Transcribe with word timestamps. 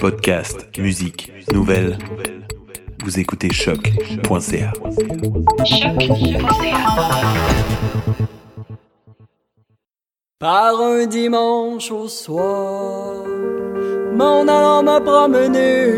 Podcast, 0.00 0.68
musique, 0.78 1.32
nouvelles. 1.52 1.98
Vous 3.04 3.18
écoutez 3.18 3.52
choc.ca. 3.52 4.72
Par 10.38 10.80
un 10.80 11.06
dimanche 11.06 11.90
au 11.90 12.08
soir, 12.08 13.24
m'en 14.12 14.42
allant 14.42 14.82
me 14.82 15.00
promener, 15.00 15.92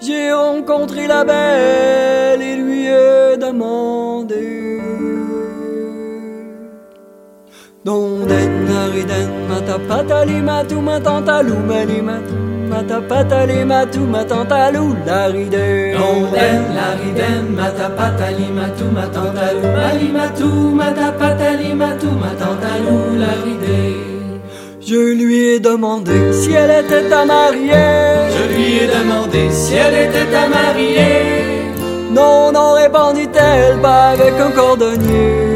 j'ai 0.00 0.32
rencontré 0.32 1.06
la 1.06 1.24
belle 1.24 2.42
et 2.42 2.56
lui 2.56 2.86
demandé. 3.38 4.05
Don 7.86 8.26
den 8.28 8.52
nariden 8.68 9.28
mata 9.48 9.76
patali 9.88 10.38
matu 10.48 10.78
matantalou 10.86 11.58
mali 11.68 11.98
matu 12.08 12.36
mata 12.70 12.98
patali 13.10 13.58
matu 13.72 14.00
matantalou 14.14 14.88
laride. 15.08 15.66
Don 15.96 16.18
den 16.34 16.62
lariden 16.76 17.44
mata 17.58 17.88
patali 17.98 18.48
matu 18.58 18.86
matantalou 18.96 19.70
mali 19.76 20.08
matu 20.16 20.48
mata 20.80 21.08
patali 21.20 21.70
matu 21.82 22.10
matantalou 22.22 22.98
laride. 23.22 23.78
Je 24.80 25.02
lui 25.20 25.38
ai 25.54 25.60
demandé 25.60 26.18
si 26.32 26.50
elle 26.54 26.74
était 26.82 27.12
à 27.12 27.24
marier. 27.24 27.88
Je 28.36 28.44
lui 28.52 28.68
ai 28.82 28.86
demandé 28.96 29.42
si 29.52 29.74
elle 29.74 29.98
était 30.06 30.34
à 30.42 30.48
marier. 30.48 31.14
Non, 32.10 32.50
non, 32.50 32.72
répondit-elle, 32.72 33.76
pas 33.80 34.08
avec 34.14 34.34
un 34.46 34.50
cordonnier. 34.50 35.55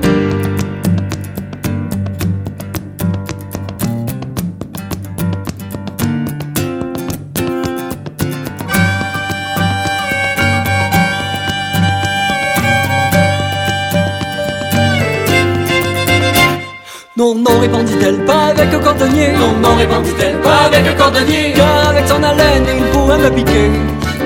Non, 17.21 17.35
non, 17.35 17.59
répondit-elle, 17.59 18.17
pas 18.25 18.45
avec 18.49 18.73
un 18.73 18.79
cordonnier. 18.79 19.33
Non, 19.33 19.53
non, 19.61 19.75
répondit-elle, 19.75 20.37
pas 20.37 20.65
avec 20.65 20.87
un 20.87 20.93
cordonnier. 20.93 21.53
Car 21.55 21.89
avec 21.89 22.07
son 22.07 22.23
haleine, 22.23 22.65
il 22.75 22.83
pourrait 22.85 23.19
me 23.19 23.29
piquer. 23.29 23.69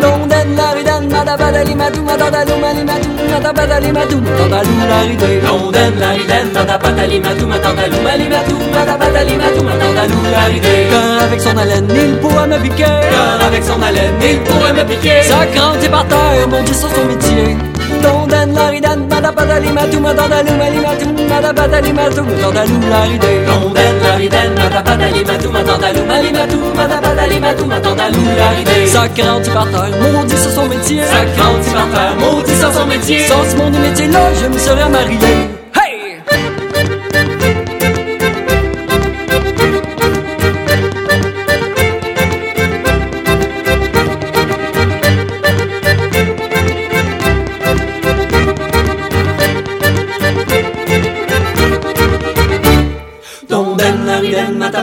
Non, 0.02 0.26
den 0.32 0.56
la 0.56 0.72
riden, 0.72 1.10
matapadali 1.12 1.76
matu, 1.76 2.00
matandalou, 2.00 2.58
mali 2.58 2.86
matu, 2.86 3.10
matapadali 3.30 3.92
matu, 3.92 4.16
matandalou, 4.16 4.78
la 4.88 5.02
ride. 5.08 5.42
Don 5.46 5.72
den 5.72 6.00
lariden 6.00 6.48
mata 6.54 6.78
patali 6.80 7.20
matu 7.20 7.46
matantalou 7.46 8.02
mali 8.02 8.30
matu 8.30 8.56
mata 8.74 8.96
patali 8.98 9.36
matu 9.42 9.62
matantalou 9.68 10.22
laride. 10.32 10.76
Car 10.90 11.24
avec 11.28 11.42
son 11.42 11.58
haleine, 11.58 11.88
il 11.94 12.16
pourrait 12.20 12.48
me 12.48 12.58
piquer. 12.60 12.84
Car 13.12 13.46
avec 13.46 13.64
son 13.66 13.82
haleine, 13.82 14.16
il 14.24 14.40
pourrait 14.40 14.72
me 14.72 14.84
piquer. 14.86 15.22
Sa 15.24 15.46
grandit 15.48 15.90
par 15.90 16.06
terre, 16.08 16.48
mon 16.50 16.64
Dieu, 16.64 16.74
sur 16.74 16.90
son 16.96 17.06
métier. 17.06 17.58
Don 18.04 18.28
den 18.28 18.54
la 18.54 18.70
riden, 18.70 19.00
matapadali 19.10 19.72
matu, 19.72 20.00
matandalou, 20.00 20.58
mali 20.58 20.80
matu, 20.86 21.08
matapadali 21.30 21.94
matu, 21.94 22.22
matandalou, 22.24 22.80
la 22.90 23.02
ride. 23.10 23.32
Don 23.48 23.74
den 23.74 23.96
lariden 24.04 24.52
mata 24.56 24.82
patali 24.82 25.24
matu 25.26 25.50
matantalou 25.50 26.06
mali 26.06 26.32
matu 26.32 26.58
mata 26.78 26.98
patali 27.02 27.40
matu 27.40 27.66
matantalou 27.66 28.26
laride. 28.40 28.88
Sa 28.88 29.08
grandit 29.08 29.52
par 29.52 29.68
terre, 29.72 29.92
mon 30.02 30.24
Dieu, 30.24 30.38
sur 30.38 30.52
son 30.52 30.68
métier. 30.68 31.02
Par 31.02 31.90
terre, 31.94 32.16
maudit 32.20 32.56
sans 32.62 32.74
son 32.74 32.86
métier. 32.86 33.28
Sans 33.28 33.44
ce 33.44 33.56
monde 33.56 33.78
métier-là, 33.78 34.34
je 34.42 34.48
me 34.48 34.58
serais 34.58 34.90
marié. 34.90 35.65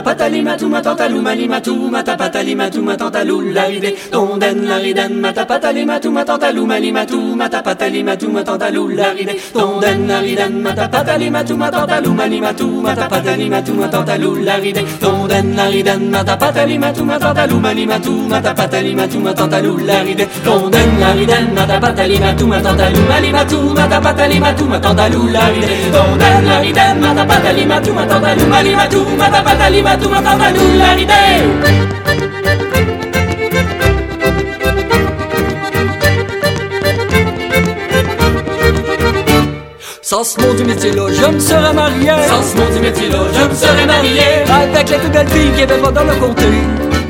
Lariden 0.03 0.11
mata 0.11 0.11
patali 0.15 0.43
matu 0.43 0.69
matantalou 0.69 1.21
mali 1.21 1.47
matu 1.47 1.89
mata 1.89 2.17
patali 2.17 2.55
matu 2.55 2.81
matantalou 2.81 3.41
laride. 3.41 3.95
Don 4.11 4.39
den 4.39 4.67
lariden 4.67 5.21
mata 5.21 5.45
patali 5.45 5.85
matu 5.85 6.11
matantalou 6.11 6.65
mali 6.65 6.91
matu 6.91 7.35
mata 7.35 7.61
patali 7.63 8.03
matu 8.03 8.27
matantalou 8.29 8.89
laride. 8.89 9.35
Don 9.53 9.79
den 9.79 10.07
lariden 10.07 10.61
mata 10.61 10.87
patali 10.89 11.29
matu 11.29 11.55
matantalou 11.55 12.13
mali 12.13 12.41
matu 12.41 12.67
mata 12.81 13.07
patali 13.07 13.49
matu 13.49 13.73
matantalou 13.73 14.35
laride. 14.43 14.83
Don 14.99 15.27
den 15.27 15.55
lariden 15.55 16.11
mata 16.11 16.37
patali 16.37 16.77
matu 16.77 17.03
matantalou 17.05 17.59
mali 17.59 17.85
matu 17.85 18.11
mata 18.27 18.53
patali 18.53 18.95
matu 18.95 19.19
matantalou 19.19 19.77
laride. 19.79 20.25
Don 20.43 20.69
den 20.71 20.99
lariden 20.99 21.45
mata 21.55 21.79
patali 21.79 22.19
matu 22.19 22.47
matantalou 22.47 23.07
mali 23.09 23.31
matu 23.31 23.59
mata 23.73 23.99
patali 24.01 24.39
matu 24.39 24.65
matantalou 24.65 25.27
laride. 25.35 25.67
Don 25.95 26.17
den 26.19 26.45
lariden 26.45 26.95
mata 26.99 27.23
patali 27.25 27.65
matu 27.65 27.91
matantalou 27.93 28.47
mali 28.49 28.75
matu 28.75 28.99
mata 29.17 29.39
matantalou 30.01 30.77
laride. 30.77 31.11
Sans 40.01 40.23
ce 40.23 40.39
monde 40.41 40.57
métier-là, 40.65 41.07
je 41.09 41.25
me 41.25 41.39
serais 41.39 41.73
marié. 41.73 42.11
Sans 42.27 42.43
ce 42.43 42.57
monde 42.57 42.73
du 42.73 42.79
métier 42.79 43.09
là, 43.09 43.19
je 43.33 43.49
me 43.49 43.55
serais 43.55 43.85
marié. 43.85 44.21
Avec 44.51 44.89
les 44.89 44.97
plus 44.97 45.09
belles 45.09 45.27
filles 45.27 45.63
avait 45.63 45.77
pas 45.77 45.91
dans 45.91 46.03
le 46.03 46.15
comté. 46.15 46.43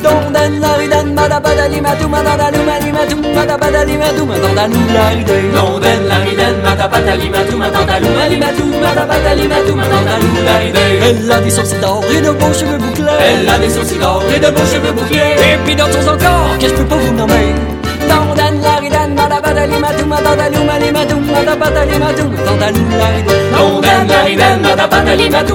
Don 0.03 0.33
den 0.33 0.59
la 0.59 0.71
riden, 0.79 1.07
madabadali 1.15 1.79
matu, 1.81 2.09
madandalou, 2.09 2.63
mali 2.69 2.91
matu, 2.91 3.15
madabadali 3.35 3.95
matu, 3.97 4.25
madandalou, 4.25 4.83
la 4.95 5.05
ride. 5.15 5.37
Non 5.55 5.79
den 5.79 6.01
lariden 6.09 6.55
mata 6.65 6.87
patali 6.91 7.29
matu 7.29 7.55
matantalou 7.61 8.11
mali 8.17 8.37
matu 8.43 8.65
mata 8.83 9.03
patali 9.09 9.47
matu 9.47 9.73
matantalou 9.79 10.33
laride. 10.47 10.83
Elle 11.07 11.31
a 11.31 11.39
des 11.39 11.49
sourcils 11.49 11.79
d'or 11.79 12.03
et 12.13 12.21
de 12.21 12.31
beaux 12.31 12.53
cheveux 12.59 12.77
bouclés. 12.77 13.17
Elle 13.27 13.47
a 13.47 13.57
des 13.59 13.69
sourcils 13.69 13.97
d'or 13.97 14.23
et 14.35 14.39
de 14.39 14.49
beaux 14.55 14.69
cheveux 14.73 14.91
bouclés. 14.91 15.35
Et 15.47 15.57
puis 15.63 15.75
d'autres 15.75 16.05
encore 16.13 16.57
que 16.59 16.67
je 16.67 16.73
peux 16.73 16.85
pas 16.91 16.97
vous 16.97 17.13
nommer? 17.13 17.55
Don 18.09 18.35
den 18.35 18.55
la 18.61 18.75
riden, 18.83 19.09
madabadali 19.15 19.77
matu, 19.79 20.03
madandalou, 20.05 20.63
mali 20.65 20.91
matu, 20.91 21.15
madabadali 21.35 21.97
matu, 22.03 22.23
madandalou, 22.35 22.85
la 22.99 23.07
ride. 23.15 23.35
Non 23.53 23.79
den 23.85 24.03
lariden 24.11 24.57
mata 24.67 24.85
patali 24.87 25.29
matu 25.29 25.53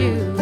you. 0.00 0.39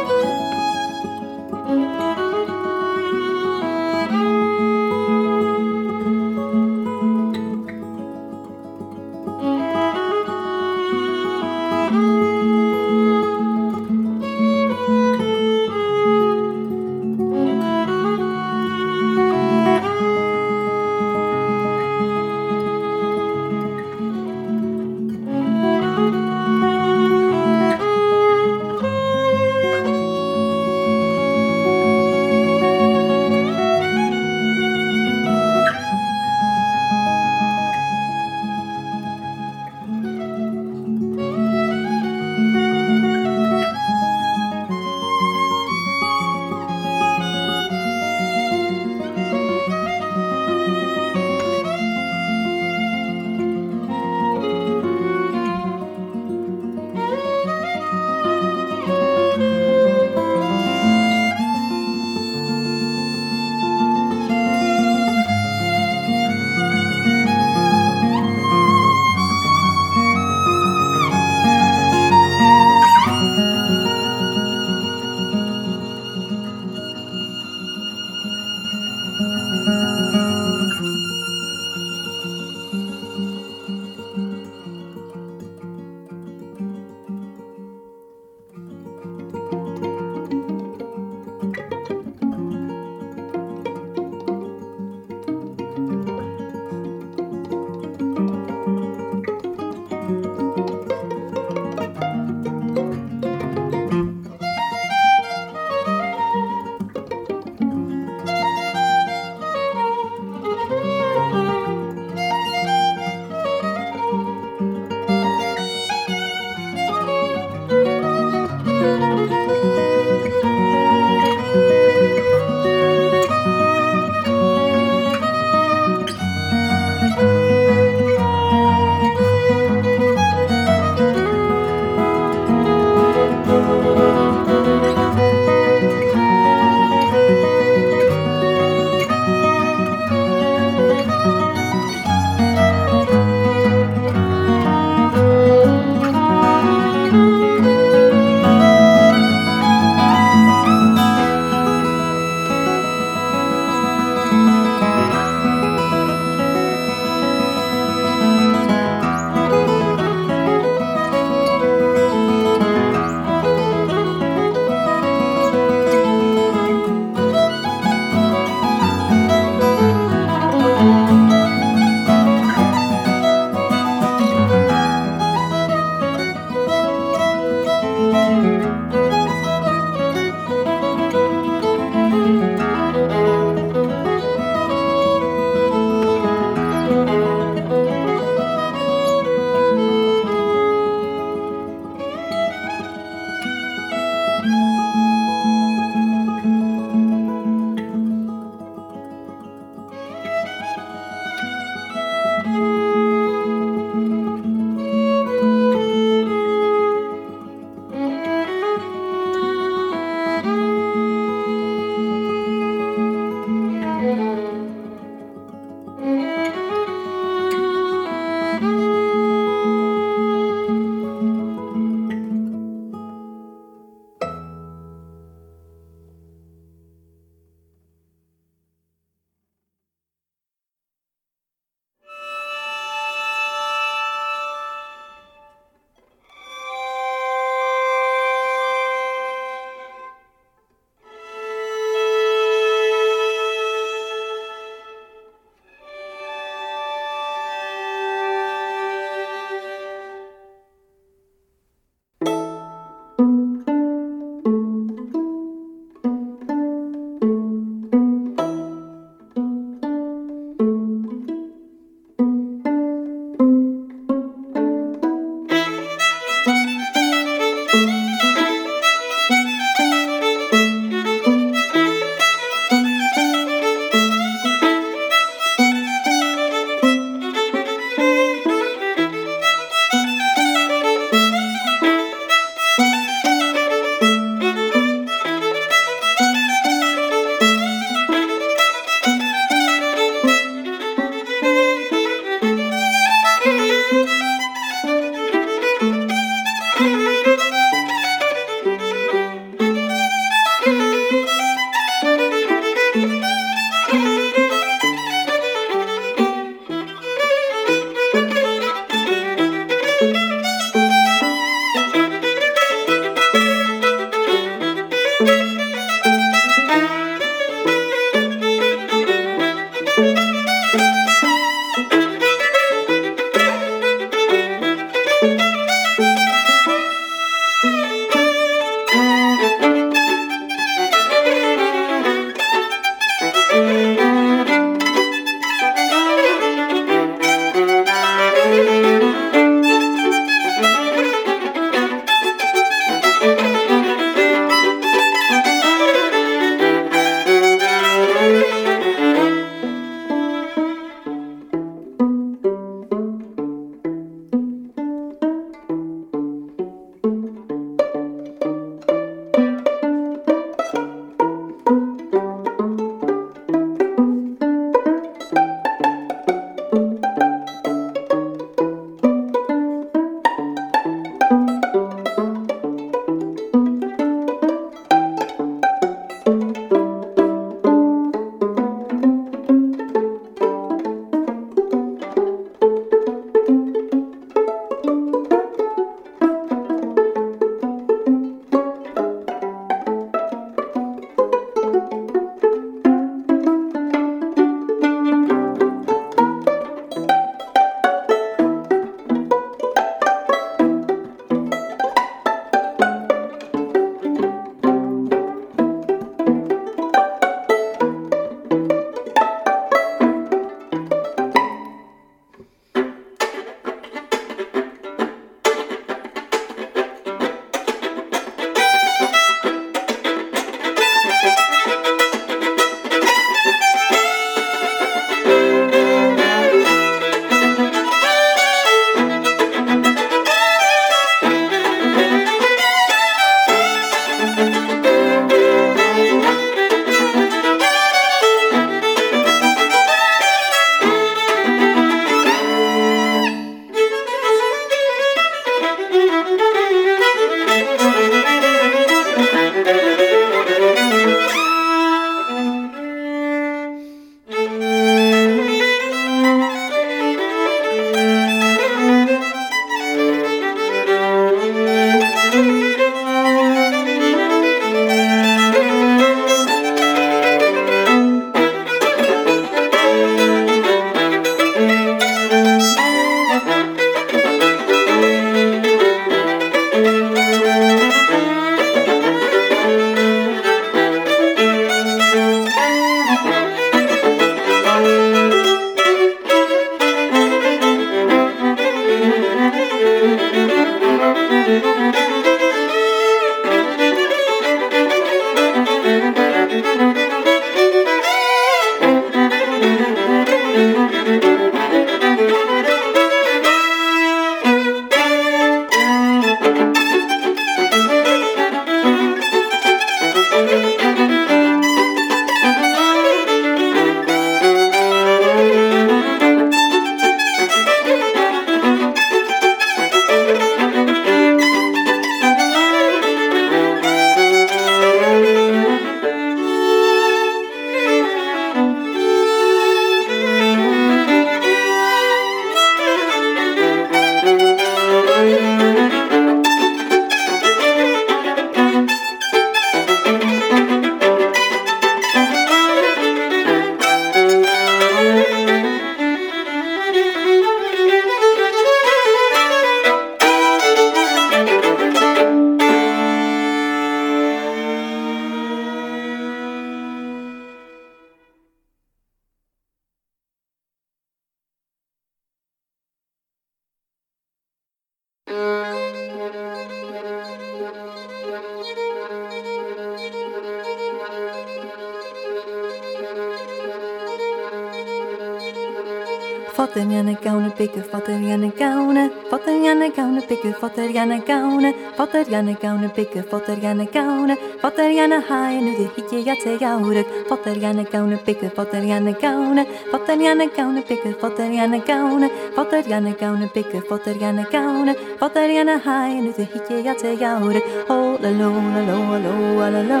Fatter 576.68 576.84
janne 576.90 577.16
kaune 577.16 577.50
pikken, 577.50 577.82
fatter 577.82 578.18
janne 578.20 578.52
kaune. 578.52 579.10
Fatter 579.30 579.54
janne 579.64 579.90
kaune 579.90 580.20
pikken, 580.20 580.52
fatter 580.52 580.92
janne 580.92 581.18
gaune, 581.26 581.72
Fatter 581.96 582.24
janne 582.28 582.54
gaune, 582.60 582.88
pikken, 582.90 583.24
fatter 583.24 583.56
janne 583.56 583.86
gaune, 583.86 584.36
Fatter 584.60 584.90
janne 584.92 585.22
haaien 585.28 585.64
nu 585.64 585.72
de 585.78 585.88
hitje 585.96 586.22
jatse 586.26 586.58
jouwruk. 586.60 587.06
Fatter 587.28 587.56
janne 587.56 587.84
gaune, 587.90 588.18
pikken, 588.18 588.50
fatter 588.50 588.82
janne 588.82 589.14
gaune, 589.14 589.64
Fatter 589.90 590.18
janne 590.20 590.48
kaune 590.56 590.82
pikken, 590.82 591.14
fatter 591.14 591.48
janne 591.50 591.80
gaune, 591.86 592.28
Fatter 592.54 592.82
janne 592.82 593.14
gaune, 593.18 593.48
pikken, 593.48 593.82
fatter 593.88 594.14
janne 594.20 594.44
gaune, 594.52 594.94
Fatter 595.18 595.48
janne 595.48 595.80
haaien 595.86 596.24
nu 596.24 596.32
de 596.36 596.44
hitje 596.52 596.82
jatse 596.84 597.16
jouwruk. 597.16 597.64
ho 597.88 598.18
la 598.20 598.30
lo 598.30 598.50
la 598.74 598.82
lo 598.90 598.98
la 599.16 599.18
lo 599.26 599.70
la 599.70 599.82
lo. 599.90 600.00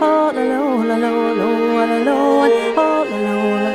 Oh 0.00 0.32
la 0.32 0.42
lo 0.42 0.82
la 0.88 0.96
lo 0.96 1.12
la 1.36 1.44
lo 1.44 1.86
la 1.86 1.98
lo. 1.98 2.18
La 3.10 3.16
lo 3.24 3.56
la 3.64 3.67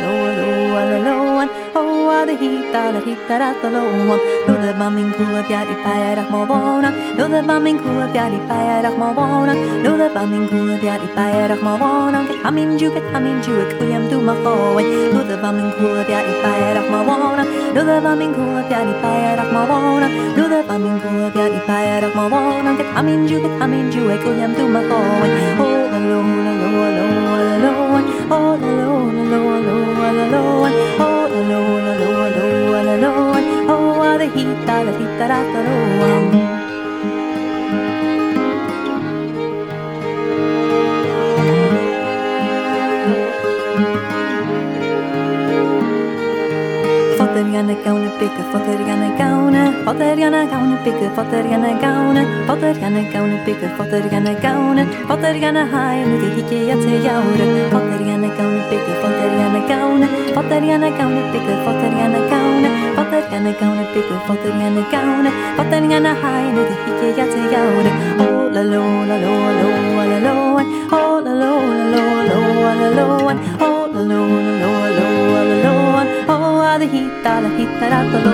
hita 2.32 2.92
där 2.92 3.02
hittar 3.06 3.40
att 3.40 3.64
lån 3.74 4.20
Lodde 4.48 4.76
man 4.80 4.96
min 4.96 5.12
kuat 5.14 5.50
jag 5.50 5.62
i 5.62 5.76
pajar 5.84 6.18
att 6.18 6.32
må 6.32 6.46
vana 6.46 6.92
Lodde 7.18 7.42
man 7.42 7.64
min 7.64 7.78
kuat 7.80 8.16
jag 8.16 8.34
i 8.34 8.40
pajar 8.48 8.84
att 8.84 8.98
må 8.98 9.14
vana 9.14 9.54
Lodde 9.84 10.10
man 10.16 10.32
min 10.32 10.48
kuat 10.48 10.84
jag 10.84 10.96
i 10.96 11.08
pajar 11.16 11.50
att 11.50 11.62
må 11.62 11.78
vana 11.78 12.26
Ket 12.28 12.44
hamin 12.44 12.78
ju 12.78 12.90
ket 12.90 13.14
hamin 13.14 13.42
ju 13.48 13.62
ek 13.62 13.80
kuyam 13.80 14.10
du 14.10 14.18
ma 14.22 14.34
Lo 14.34 14.82
Lodde 15.14 15.38
man 15.42 15.56
min 15.58 15.72
kuat 15.72 16.10
jag 16.10 16.26
i 16.32 16.34
pajar 16.44 16.76
att 16.76 16.92
må 16.92 17.00
Lo 17.06 17.82
Lodde 17.82 18.02
man 18.02 18.18
min 18.18 18.34
kuat 18.34 18.72
jag 18.72 18.90
i 18.90 18.94
pajar 19.02 19.38
att 19.38 19.54
må 19.54 19.62
Lo 19.72 20.08
Lodde 20.38 20.64
man 20.68 20.84
min 20.84 21.00
kuat 21.00 21.36
jag 21.36 21.56
i 21.58 21.60
pajar 21.68 22.02
att 22.08 22.16
må 22.16 22.30
vana 22.30 22.78
Ket 22.78 22.88
hamin 22.96 23.28
ju 23.28 23.40
ket 23.44 23.60
hamin 23.60 23.92
ju 23.92 24.12
ek 24.12 24.24
kuyam 24.24 24.54
du 24.58 24.68
ma 24.68 24.82
koe 24.90 25.30
Oh 25.60 25.84
la 25.92 26.00
lo 26.10 26.20
la 26.46 26.54
lo 26.62 26.70
la 26.86 27.00
lo 27.00 27.34
la 27.48 27.58
lo 27.64 27.74
Oh 28.36 28.58
la 28.62 28.72
lo 28.80 28.98
la 29.14 29.24
lo 29.32 29.42
la 29.56 29.72
lo 29.72 30.14
la 30.18 30.26
lo 30.34 30.44
Oh 31.00 31.23
hita, 34.36 34.76
da 34.86 34.91
hita, 35.00 35.28
da, 35.28 35.39
da, 35.54 35.62
da, 35.63 36.08
da. 36.32 36.43
Fatterjana 47.17 47.76
gauna 47.86 48.10
bygga, 48.19 48.43
fatterjana 48.52 49.10
gauna, 49.17 49.62
fatterjana 49.86 50.41
gauna 50.52 50.78
bygga, 50.86 51.08
fatterjana 51.15 51.72
gauna, 51.84 52.24
fatterjana 52.48 53.02
gauna 53.13 53.38
bygga, 53.46 53.67
fatterjana 53.78 54.34
gauna, 54.46 54.84
fatterjana 55.10 55.63
hæna 55.74 56.15
hiki 56.24 56.30
hikki 56.38 56.62
að 56.74 56.86
þið 56.86 57.08
járu. 57.08 57.50
Fatterjana 57.74 58.30
gauna 58.38 58.63
bygga, 58.72 58.93
fatterjana 59.04 59.62
gauna, 59.72 60.08
fatterjana 60.38 60.89
gauna 61.00 61.22
bygga, 61.34 61.60
fatterjana 61.67 62.26
gauna. 62.30 62.43
Vatarjana 63.13 63.52
gauna, 63.60 63.84
biggu 63.93 64.15
vatarjana 64.28 64.84
gauna 64.91 65.32
Vatarjana 65.58 66.12
hainu, 66.21 66.62
te 66.69 66.76
hiki 66.84 67.10
jatsi 67.17 67.41
jauna 67.52 67.91
Ola 68.26 68.63
lo, 68.71 68.82
la 69.10 69.17
la 69.23 69.34
la 69.97 70.06
la 70.12 70.19
la! 70.26 70.32
Ola 70.97 71.34
lo, 71.41 71.52
la 71.78 71.86
la 71.93 72.02
la 72.30 72.38
la 72.65 72.80
la 72.80 72.93
la 72.97 73.04
Ola 73.67 74.02
lo, 74.10 74.21
la 74.45 74.54
lo, 74.62 74.71
lo, 74.97 75.08
la 75.49 75.56
lo 75.63 75.73
Oa 76.34 76.71
de 76.80 76.88
hita, 76.95 77.34
la 77.43 77.49
hita, 77.60 77.86
la 77.93 77.99
lo 78.26 78.34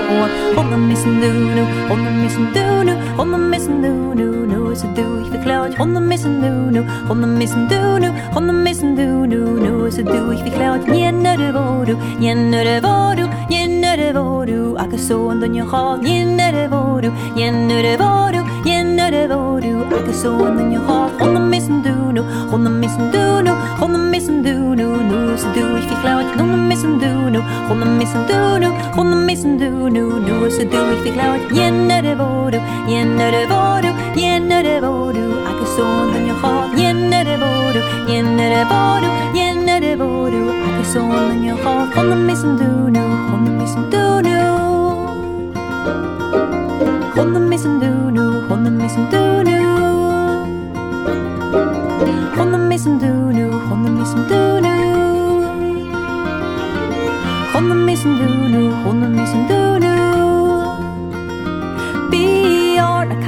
Ola 0.62 0.78
misun 0.88 1.20
du 1.22 1.32
nu, 1.58 1.64
ola 1.94 2.12
misun 2.22 2.46
du 2.56 2.66
nu 2.88 2.94
Ola 3.22 3.38
misun 3.52 3.82
du 3.84 3.92
nu, 4.20 4.28
nu 4.52 4.59
ze 4.80 4.88
doe. 4.94 5.22
Ich 5.22 5.30
verklaut, 5.30 5.78
honden 5.78 6.08
missen 6.08 6.40
nu 6.40 6.72
nu, 6.72 6.84
honden 7.08 7.38
missen 7.38 7.68
du 7.68 8.00
nu, 8.00 8.12
honden 8.34 8.64
missen 8.64 8.96
du 8.96 9.26
nu 9.28 9.60
nu 9.60 9.92
ze 9.92 10.04
doe. 10.04 10.34
Ich 10.34 10.42
verklaut, 10.42 10.88
nie 10.88 11.12
nere 11.12 11.52
vodu, 11.54 11.98
nie 12.20 12.36
nere 12.36 12.82
vodu, 12.82 13.28
nie 13.50 13.68
nere 13.68 14.14
vodu. 14.14 14.78
ik 14.92 15.00
so 15.00 15.32
you 15.32 15.40
hawk 15.40 15.54
je 15.56 15.64
hal, 15.64 15.98
nie 15.98 16.26
nere 16.26 16.70
vodu, 16.70 17.12
nie 17.36 17.52
nere 17.52 17.98
vodu, 17.98 18.42
nie 18.64 18.84
nere 18.84 19.28
vodu. 19.28 19.84
Ake 19.98 20.14
so 20.14 20.46
an 20.46 20.58
den 20.58 20.72
je 20.72 20.80
hal, 20.80 21.10
honden 21.20 21.50
missen 21.50 21.82
du 21.84 21.99
doenu, 22.14 22.24
ronde 22.52 22.70
missen 22.70 23.12
doenu, 23.12 23.52
ronde 23.80 23.98
missen 23.98 24.44
doenu, 24.44 24.88
nu 25.10 25.38
ze 25.38 25.48
doe 25.54 25.78
ich 25.80 25.90
wie 25.90 25.98
glaubt, 26.02 26.40
ronde 26.40 26.58
missen 26.58 27.00
doenu, 27.00 27.42
ronde 27.68 27.86
missen 27.86 28.26
doenu, 28.28 28.70
ronde 28.96 29.16
missen 29.16 29.58
doenu, 29.58 30.20
nu 30.20 30.50
ze 30.50 30.66
doe 30.68 30.94
ich 30.94 31.04
wie 31.04 31.12
glaubt, 31.12 31.52
jenne 31.52 32.02
de 32.02 32.16
wodu, 32.18 32.60
jenne 32.88 33.32
de 33.32 33.44
wodu, 33.52 33.90
jenne 34.16 34.64
de 34.64 34.80
wodu, 34.82 35.24
ak 35.50 35.60
son 35.76 36.16
in 36.16 36.26
je 36.28 36.34
hart, 36.42 36.78
jenne 36.78 37.24
de 37.24 37.36
wodu, 37.44 37.82
jenne 38.08 38.46
de 38.54 38.64
wodu, 38.72 39.10
jenne 39.34 39.80
de 39.80 39.94
wodu, 40.02 40.42
ak 40.68 40.86
son 40.86 41.32
in 41.34 41.44
je 41.44 41.54
hart, 41.64 41.96
ronde 41.96 42.16
missen 42.16 42.58
doenu, 42.58 43.04
ronde 43.32 43.52
missen 43.52 43.90
doenu. 43.90 44.38
Ronde 47.16 47.40
missen 47.40 47.80
doenu, 47.80 48.26
ronde 48.50 48.70
missen 48.70 49.10
doenu. 49.12 49.59
Honom 52.38 52.72
i 52.72 52.80
som 52.80 53.00
du 53.00 53.14
nu, 53.38 53.52
honom 53.52 54.02
i 54.02 54.06
som 54.06 54.22
du 54.30 54.62
nu 54.62 54.74
Honom 57.54 57.90
i 57.90 57.96
som 57.98 58.18
du 58.18 58.28
nu, 58.54 58.72
honom 58.84 59.20
i 59.20 59.28
som 59.28 59.48
du 59.50 59.80
nu 59.80 59.89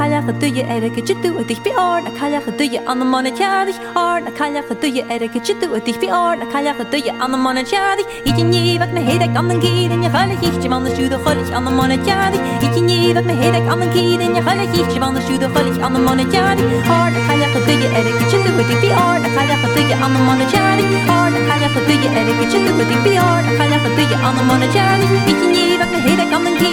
kalja 0.02 0.20
gedoeje 0.28 0.64
erke 0.74 1.02
chitu 1.08 1.30
het 1.38 1.48
dich 1.50 1.60
bi 1.66 1.72
or 1.82 1.98
na 2.06 2.12
kalja 2.20 2.40
gedoeje 2.46 2.80
an 2.92 3.02
de 3.02 3.06
monetjadig 3.10 3.76
or 4.04 4.16
na 4.28 4.32
kalja 4.40 4.62
gedoeje 4.70 5.02
erke 5.16 5.40
chitu 5.48 5.68
het 5.74 5.86
dich 5.88 6.00
bi 6.04 6.08
or 6.20 6.32
na 6.40 6.46
kalja 6.54 6.74
gedoeje 6.80 7.12
an 7.26 7.32
de 7.34 7.40
monetjadig 7.44 8.08
ik 8.30 8.40
je 8.40 8.46
nie 8.54 8.80
wat 8.84 8.92
me 8.96 9.02
heden 9.10 9.34
kan 9.36 9.52
dan 9.52 9.62
gier 9.66 9.92
in 9.96 10.02
je 10.06 10.10
galle 10.16 10.38
gichtje 10.42 10.70
man 10.74 10.84
de 10.86 10.96
jude 10.98 11.20
gollig 11.26 11.52
an 11.60 11.66
de 11.68 11.74
monetjadig 11.80 12.42
ik 12.66 12.74
je 12.78 12.82
nie 12.88 13.14
wat 13.18 13.26
me 13.30 13.36
heden 13.42 13.68
kan 13.68 13.80
dan 13.84 13.92
gier 13.98 14.22
in 14.26 14.34
je 14.38 14.42
galle 14.48 14.66
gichtje 14.74 15.00
man 15.04 15.14
de 15.20 15.22
jude 15.28 15.48
gollig 15.54 15.78
an 15.86 15.94
de 15.94 16.02
monetjadig 16.08 16.66
or 16.98 17.08
na 17.16 17.22
kalja 17.28 17.48
gedoeje 17.54 17.88
erke 18.00 18.26
chitu 18.32 18.52
het 18.58 18.68
dich 18.70 18.82
bi 18.84 18.92
or 19.06 19.16
na 19.24 19.30
kalja 19.38 19.58
gedoeje 19.64 19.96
an 20.06 20.12
de 20.16 20.20
monetjadig 20.28 20.90
or 21.20 21.30
na 21.36 21.40
kalja 21.50 21.70
gedoeje 21.78 22.10
erke 22.20 22.46
chitu 22.52 22.72
het 22.82 22.88
dich 22.92 23.04
bi 23.06 23.14
or 23.30 23.40
na 23.48 23.52
kalja 23.62 23.80
gedoeje 23.86 24.18
an 24.28 24.36
de 24.38 24.44
monetjadig 24.50 25.10
ik 25.32 25.40
je 25.42 25.48
nie 25.56 25.72
wat 25.80 25.90
me 25.94 26.00
heden 26.10 26.30
kan 26.34 26.44
dan 26.46 26.56
gier 26.60 26.71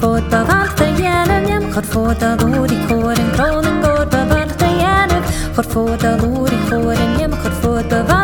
fått 0.00 0.34
av 0.34 0.46
allt 0.48 0.76
det 0.76 1.02
gäller 1.02 1.40
Jämt 1.48 1.74
har 1.74 1.82
fått 1.82 2.22
av 2.22 2.60
ord 2.60 2.72
i 2.72 2.80
kåren 2.88 3.30
Kronen 3.36 3.82
går 3.82 4.20
av 4.20 4.32
allt 4.40 4.58
det 4.58 4.72
gäller 4.84 5.22
Har 5.56 5.62
fått 5.62 6.04
av 6.04 6.38
ord 6.38 6.52
i 6.52 6.70
kåren 6.70 7.20
Jämt 7.20 7.34
har 7.44 7.50
fått 7.50 7.92
av 7.92 8.19